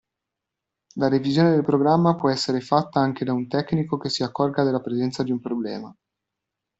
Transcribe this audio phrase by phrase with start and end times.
[0.95, 4.81] La revisione del programma può essere fatta anche da un tecnico che si accorga della
[4.81, 5.95] presenza di un problema.